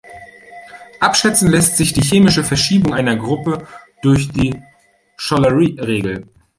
Abschätzen 0.99 1.51
lässt 1.51 1.77
sich 1.77 1.93
die 1.93 2.01
chemische 2.01 2.43
Verschiebung 2.43 2.95
einer 2.95 3.15
Gruppe 3.15 3.67
durch 4.01 4.29
die 4.29 4.59
Shoolery-Regel. 5.15 6.27